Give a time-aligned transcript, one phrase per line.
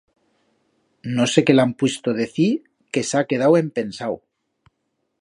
[1.19, 2.49] No sé que l'han puisto decir
[2.97, 4.23] que s'ha quedau empensau.